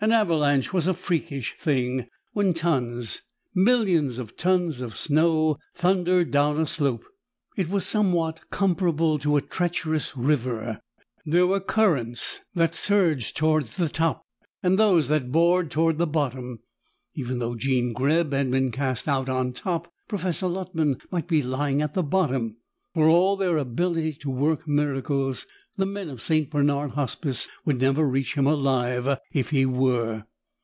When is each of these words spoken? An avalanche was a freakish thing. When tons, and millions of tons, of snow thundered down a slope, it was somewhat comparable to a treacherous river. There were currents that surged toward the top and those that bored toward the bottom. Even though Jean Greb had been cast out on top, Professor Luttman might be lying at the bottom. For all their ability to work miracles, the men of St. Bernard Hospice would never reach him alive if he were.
An 0.03 0.11
avalanche 0.11 0.73
was 0.73 0.87
a 0.87 0.95
freakish 0.95 1.55
thing. 1.59 2.07
When 2.33 2.55
tons, 2.55 3.21
and 3.53 3.65
millions 3.65 4.17
of 4.17 4.35
tons, 4.35 4.81
of 4.81 4.97
snow 4.97 5.59
thundered 5.75 6.31
down 6.31 6.59
a 6.59 6.65
slope, 6.65 7.03
it 7.55 7.69
was 7.69 7.85
somewhat 7.85 8.49
comparable 8.49 9.19
to 9.19 9.37
a 9.37 9.43
treacherous 9.43 10.17
river. 10.17 10.81
There 11.23 11.45
were 11.45 11.59
currents 11.59 12.39
that 12.55 12.73
surged 12.73 13.37
toward 13.37 13.65
the 13.65 13.89
top 13.89 14.23
and 14.63 14.79
those 14.79 15.07
that 15.09 15.31
bored 15.31 15.69
toward 15.69 15.99
the 15.99 16.07
bottom. 16.07 16.61
Even 17.13 17.37
though 17.37 17.53
Jean 17.55 17.93
Greb 17.93 18.33
had 18.33 18.49
been 18.49 18.71
cast 18.71 19.07
out 19.07 19.29
on 19.29 19.53
top, 19.53 19.87
Professor 20.07 20.47
Luttman 20.47 20.99
might 21.11 21.27
be 21.27 21.43
lying 21.43 21.79
at 21.79 21.93
the 21.93 22.01
bottom. 22.03 22.57
For 22.95 23.07
all 23.07 23.37
their 23.37 23.55
ability 23.57 24.13
to 24.13 24.29
work 24.29 24.67
miracles, 24.67 25.45
the 25.77 25.85
men 25.85 26.09
of 26.09 26.21
St. 26.21 26.49
Bernard 26.49 26.91
Hospice 26.91 27.47
would 27.63 27.79
never 27.79 28.05
reach 28.05 28.35
him 28.35 28.45
alive 28.45 29.17
if 29.31 29.51
he 29.51 29.65
were. 29.65 30.25